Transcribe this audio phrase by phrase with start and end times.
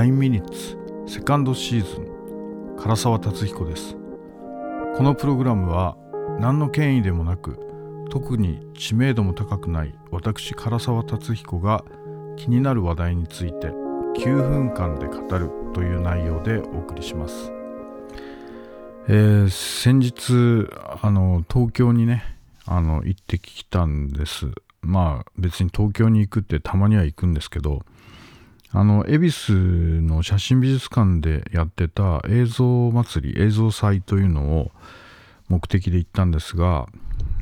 [0.00, 3.98] 9ミニッツセカンドシーズン唐沢達彦です。
[4.96, 5.94] このプログラムは
[6.40, 7.58] 何の権威でもなく
[8.08, 11.84] 特に知名度も高くない私唐沢達彦が
[12.38, 13.66] 気になる話題について
[14.16, 17.52] 9分間で語るという内容でお送りします、
[19.06, 20.66] えー、先日
[21.02, 22.24] あの東京にね
[22.64, 24.46] あの行ってきたんです。
[24.80, 27.82] まあ別に東京に行くってたまには行くんですけど
[28.72, 29.52] あの恵比寿
[30.00, 34.70] の写真美術館でやってた映像祭り映像祭というのを
[35.48, 36.86] 目的で行ったんですが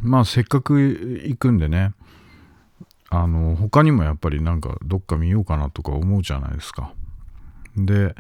[0.00, 1.92] まあせっかく行くんでね
[3.10, 6.92] あの他にもやっぱりなんかどっか見ようかなとか思うじゃないですか。
[7.76, 8.14] で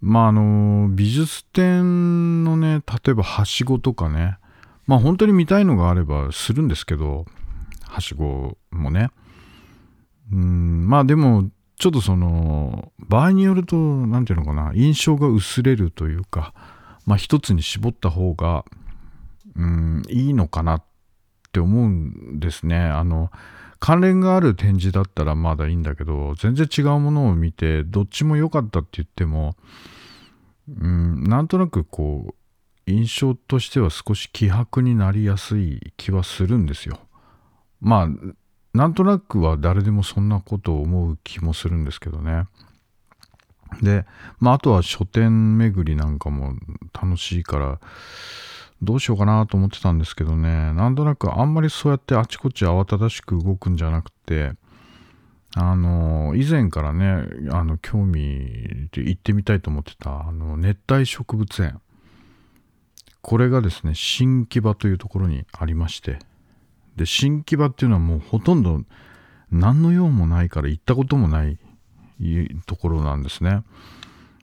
[0.00, 4.38] まああの美術展のね例えばはしごとかね
[4.86, 7.26] まあ本当に見たいのがあればするんですけど
[7.88, 9.10] はしごもね。
[10.32, 11.50] うんまあでも
[11.82, 16.54] ちょっとその場合によると何ていうのかな印象が薄れるというか
[17.06, 18.64] まあ一つに絞った方が
[19.56, 20.84] うんいいのかなっ
[21.50, 23.32] て思うんですねあの
[23.80, 29.56] 関連がある展示だったらまだいいんだけど全然違うものを見てどっちも良かったって言っても
[30.68, 32.34] うんなんとなくこう
[32.86, 37.00] 印象としては少し希薄になりやすい気はするんですよ。
[37.80, 38.08] まあ
[38.74, 42.46] なんとなくは誰でもそんなことを思う気もするんですけどね。
[43.82, 44.06] で、
[44.38, 46.54] まあ、あとは書店巡りなんかも
[46.92, 47.80] 楽しいから、
[48.82, 54.52] どうしようかなと思ってたんですけどね、なんとなくあんまりそうやってあちこち慌ただしく動くんじゃなくて、
[55.54, 61.80] あの、以前からね、あの、興味で行ってみたいと思ってた、あの、熱帯植物園。
[63.20, 66.18] これがですね、新木場というところにありまして、
[66.96, 68.82] で、新木場っていうのはもうほとんど
[69.50, 71.58] 何の用もないから行ったこともない
[72.66, 73.64] ところなんですね。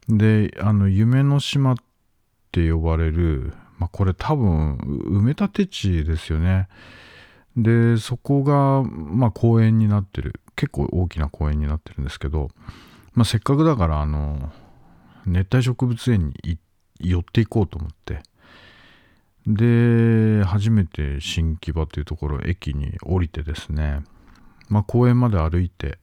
[0.08, 1.76] で、あの、夢の島っ
[2.52, 6.68] て呼ばれる、まあ、これ多分埋め立て地ですよね。
[7.56, 10.40] で、そこが、まあ、公園になってる。
[10.56, 12.50] 結構大きな公園になってるんですけど、
[13.14, 14.52] まあ、せっかくだから、あの、
[15.26, 16.58] 熱帯植物園に
[17.00, 18.22] 寄っていこうと思って、
[19.50, 24.04] で、初めて新木場というところ、駅に降りてですね、
[24.70, 25.98] まあ、公園まで歩いて、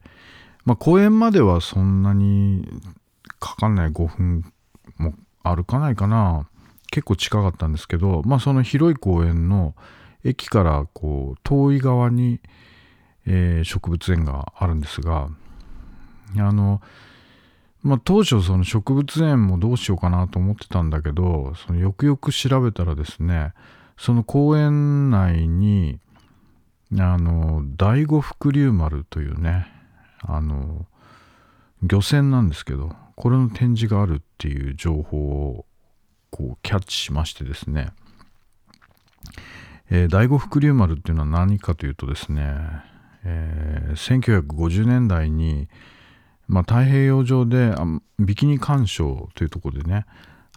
[0.65, 2.67] まあ、公園まではそんなに
[3.39, 4.53] かかんない5分
[4.97, 5.13] も
[5.43, 6.49] 歩かないかな。
[6.91, 9.75] 結構近かったんですけど、まあ、その広い公園の
[10.25, 12.41] 駅からこう遠い側に、
[13.25, 15.29] えー、植物園があるんですが、
[16.37, 16.81] あの、
[17.83, 23.53] まあ、当初その植物園もどうしようかなと思ってたんだけどそのよくよく調べたらですね
[23.97, 25.99] その公園内に
[26.93, 29.67] あの第五福竜丸というね
[30.21, 30.85] あの
[31.83, 35.65] 漁船なんですけどこれの展示があるっていう情報を
[36.29, 37.89] こうキャッチしましてですね、
[39.89, 42.53] えー、第五福竜丸っていうのは何かというとですね、
[43.23, 45.67] えー、1950年代に
[46.47, 47.73] まあ、太平洋上で
[48.19, 50.05] ビキニ干渉というところでね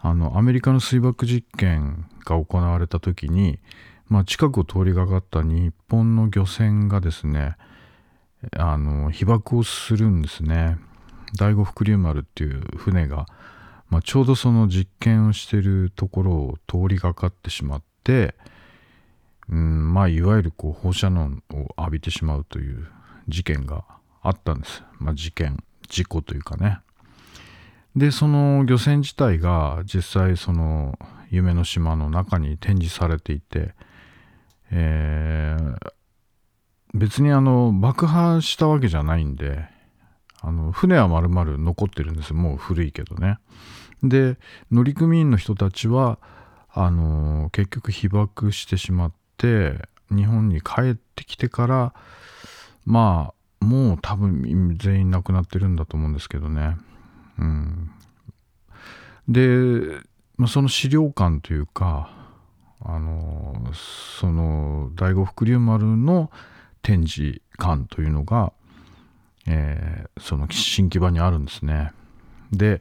[0.00, 3.58] あのアメリカの水爆実験が行われた時に、
[4.08, 7.56] まあ、近くを通りがかった日本の漁船がですね
[8.56, 10.78] あの被爆をするんですね。
[11.36, 13.26] 第五福竜丸っていう船が、
[13.88, 18.34] まあ、ちょうどその実験をしてるところを通りがかってしまって、
[19.48, 22.88] うんまあ、いわゆるこう放射能を浴びてしまうという
[23.28, 23.84] 事件が
[24.22, 25.62] あったんです、まあ、事件。
[25.90, 26.80] 事故というかね。
[27.94, 33.74] で、その漁船自体が実際その夢の島の中に展示されていて、
[34.70, 35.92] えー、
[36.94, 39.64] 別にあの爆破したわけじゃないんで、
[40.40, 42.32] あの船は丸々残ってるんです。
[42.32, 43.38] もう古いけどね。
[44.02, 44.38] で、
[44.70, 46.18] 乗組員の人たちは、
[46.72, 51.94] あの結局被爆してしまって、日本に帰ってきてから、
[52.84, 56.76] まあ、もう多分全員亡くなってるんだと思うんですけどね。
[57.38, 57.90] うん、
[59.28, 60.00] で、
[60.36, 62.10] まあ、その資料館というか、
[62.82, 63.70] あの
[64.18, 66.30] その第五福竜丸の
[66.82, 68.52] 展示館というのが、
[69.46, 71.92] えー、その新木場にあるんですね。
[72.52, 72.80] で、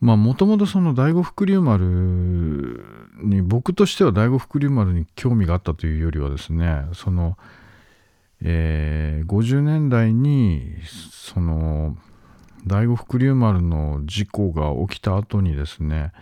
[0.00, 2.82] まあもともとその第五福竜丸
[3.22, 7.36] に僕としては第五福竜丸に興味があったというよりはですねその
[8.42, 10.74] えー、50年代に
[11.12, 11.96] その
[12.66, 16.12] 第五福竜丸の事故が起きた後にですね、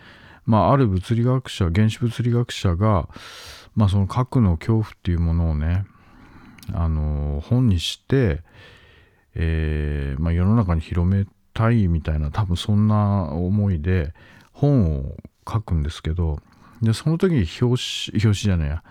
[0.45, 3.09] まあ、ある物理学者原子物理学者が、
[3.75, 5.85] まあ、その核の恐怖っていうものをね
[6.73, 8.41] あの本にして、
[9.35, 14.13] えーまあ、世の中に広めたいみたいな多分そんな思いで
[14.53, 15.15] 本を
[15.47, 16.39] 書くんですけど
[16.81, 17.81] でその時に表
[18.11, 18.83] 紙表紙じゃないや、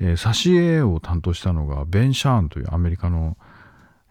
[0.00, 3.36] えー、挿絵を担当したのがベン・シャーンというアメリカの、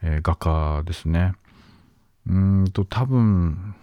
[0.02, 1.34] えー、画家ですね。
[2.28, 3.76] うんと多分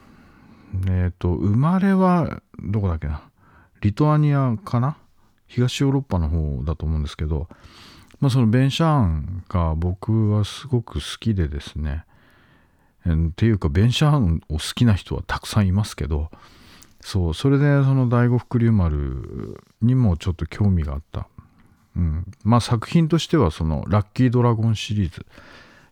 [0.86, 3.22] えっ、ー、と生まれはどこだっけな？
[3.80, 4.96] リトアニアかな？
[5.46, 7.48] 東ヨーロッパの方だと思うんですけど、
[8.20, 12.04] まあ、そのベン・シャーンが僕はすごく好きでですね、
[13.06, 16.30] えー、っていうかベン・シャーンを好きな人はたくさんいますけど
[17.00, 21.28] そうそれでその第五福竜丸にもちょっと興味があった、
[21.96, 25.26] うん、まあ作品としてはそのラッキードラゴンシリーズ、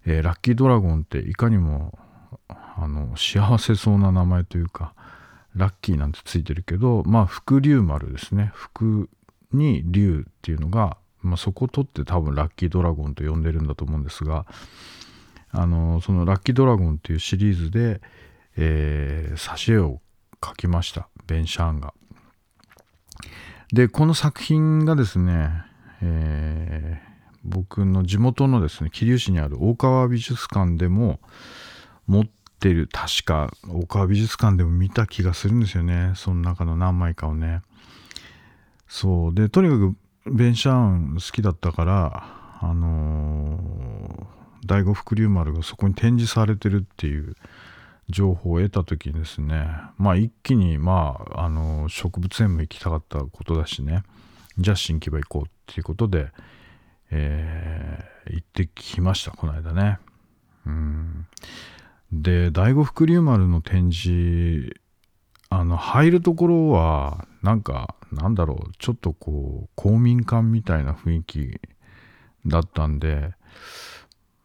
[0.06, 1.98] えー、ラッキードラゴンっていかにも
[2.48, 4.94] あの幸せそうな名前というか
[5.54, 8.50] ラッキーなんてついてるけどまあ福竜丸ですね。
[8.54, 9.08] 福
[9.52, 14.46] に竜っていうのが、まあ、そこを取って多分ラッキードラゴンと呼んでるんだと思うんですが
[15.50, 18.00] あのそのラッキードラゴンっていうシリーズで、
[18.56, 20.00] えー、挿絵を
[20.40, 21.08] 描きました。
[21.26, 21.94] ベン・シャーンが。
[23.72, 25.50] でこの作品がですね、
[26.02, 31.20] えー、僕の地元のですね桐生市にある大川美術館でも
[32.06, 32.24] 持っ
[32.58, 36.12] てる確か大川美術館でも見た気がするんですよね。
[36.16, 37.62] その中の何枚かをね。
[38.88, 39.34] そう。
[39.34, 39.96] でとにかく
[40.30, 42.24] ベン・シャーン好きだったから
[42.60, 47.34] あのー、第五福竜丸がそこに展示されてるっていう
[48.08, 49.66] 情報を得た時にですね
[49.98, 54.02] まあ一気にまああの植物園も行きたかったことだしね。
[54.58, 56.28] じゃあ新木場行こうっていうことで、
[57.10, 59.98] えー、行ってきましたこの間ね。
[60.66, 61.26] うん。
[62.12, 64.78] で第五福竜丸の展示
[65.48, 71.60] あの入るところはなんかなんだろうちょっとこう公民館みたいな雰囲気
[72.46, 73.32] だったんで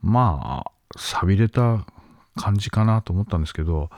[0.01, 1.85] まあ寂れた
[2.35, 3.89] 感じかなと思ったんですけど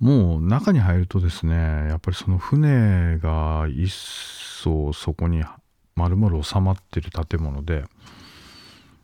[0.00, 5.44] もう中に入るとですねやっぱりその船が一層そこに
[5.96, 7.84] 丸々収まってる建物で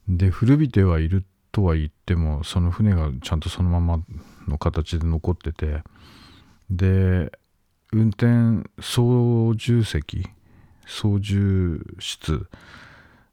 [0.09, 4.03] で古びてはいるとは言ってもその船がちゃんとそのまま
[4.49, 5.83] の形で残ってて
[6.71, 7.33] で
[7.93, 10.29] 運転操縦席
[10.87, 12.47] 操縦室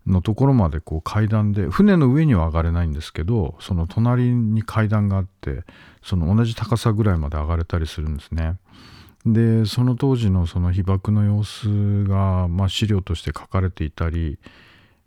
[0.06, 5.64] のところまでこう階段で船の上には上がれないんですけどその隣に階段があって
[6.02, 8.58] その同じ高さぐらいまで上がれたりするんですね。
[9.34, 14.40] でその当時のその被爆の様子が、まあ、資料として書かれていたり、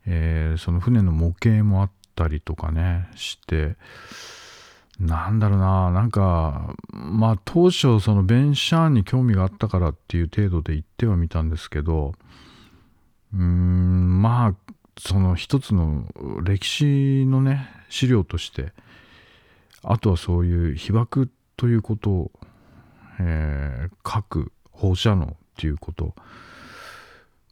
[0.06, 3.76] えー、その船の模型もあったりとかねして
[4.99, 12.12] なんだろうななんかまあ当初そのベン・シャーンに興味があったからっていう程度で言ってはみたんですけど
[13.32, 16.05] うーんまあその一つの
[16.43, 18.73] 歴史のね資料として
[19.82, 22.31] あとはそういう被爆ということを、
[23.22, 25.28] えー、核放射能っ
[25.58, 26.14] ていうこと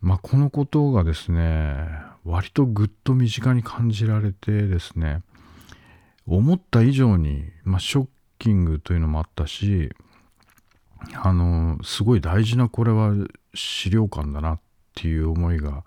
[0.01, 1.87] まあこのことがですね
[2.25, 5.23] 割とぐっと身近に感じられてですね
[6.27, 8.07] 思った以上に、まあ、ショッ
[8.39, 9.91] キングというのもあったし
[11.15, 13.13] あのすごい大事なこれは
[13.55, 14.61] 資料館だなっ
[14.95, 15.85] ていう思いが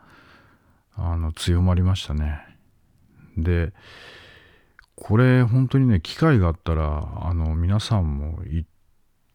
[0.95, 2.39] あの強まりましたね。
[3.38, 3.74] で
[4.95, 8.65] これ本当にね機会があったらあの皆さんも行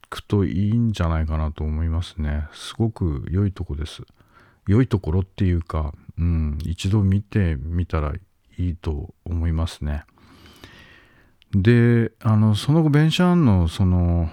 [0.09, 2.47] くといいんじゃないかなと思いますね。
[2.53, 4.03] すごく良いとこです。
[4.67, 8.13] 良いところっていうか、うん、一度見てみたら
[8.57, 10.03] いいと思いますね。
[11.51, 14.29] であのその後ベンシャーンのその、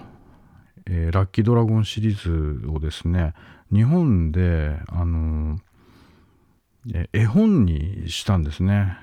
[0.85, 3.33] えー、ラッキードラゴンシリーズをですね
[3.71, 5.57] 日本であの
[6.93, 8.97] え絵本にしたんですね。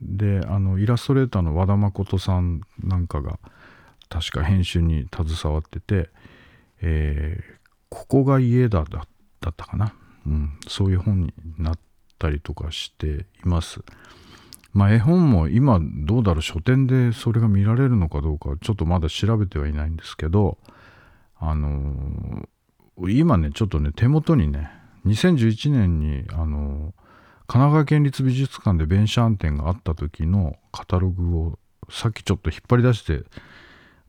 [0.00, 3.40] であのイラストレーターの和田誠さんなんかが
[4.08, 6.10] 確か編集に携わってて
[6.80, 7.54] 「えー、
[7.88, 9.02] ここが家だ」だ
[9.50, 9.94] ったかな、
[10.26, 11.78] うん、そういう本になっ
[12.18, 13.80] たりとかしています。
[14.72, 20.58] まあ絵本も今どうだろう書店でそれが見られるのかどうかちょっとまだ調べてはいないんですけど
[21.38, 24.70] あのー、今ねちょっとね手元にね
[25.06, 27.08] 2011年にあのー
[27.50, 33.22] 神奈川県立美術館で弁シャン展があった時のカタログをさっきちょっと引っ張り出して、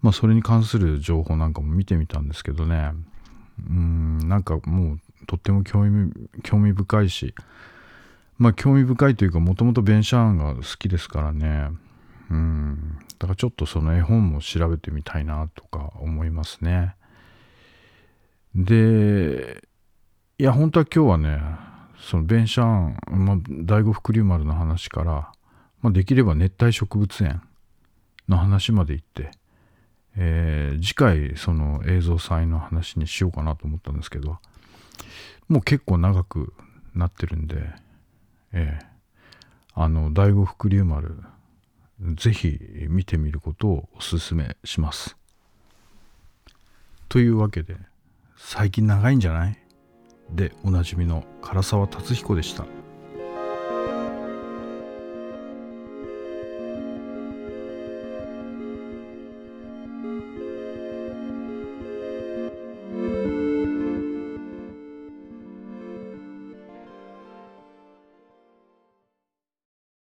[0.02, 2.92] まあ、それに関する情報なんかも見てみたんですけどね。
[3.70, 6.14] うんなんかもうとっても興味
[6.44, 7.34] 興味深いし。
[8.38, 11.72] まあ興味深いというかもともとベンシャーンが好きですからね。
[12.32, 16.96] うんだからちょっとその絵本も調べてみたいなとか思いますね。
[18.56, 19.62] で
[20.38, 21.42] いや本当は今日はね
[22.00, 25.32] そのベンシャーン、まあ、第五福竜丸の話から、
[25.82, 27.42] まあ、できれば熱帯植物園
[28.30, 29.32] の話まで行って、
[30.22, 34.38] えー次回その映像祭の話にしようかなと思ったんですけど
[35.48, 36.54] もう結構長く
[36.94, 37.70] なってるんで、
[38.52, 38.90] えー
[39.76, 41.24] あの第五福竜丸
[42.16, 42.60] ぜひ
[42.90, 45.16] 見てみることをお勧めします。
[47.08, 47.78] というわけで
[48.36, 49.58] 最近長いんじゃない？
[50.32, 52.66] でおなじみの唐沢達彦でした。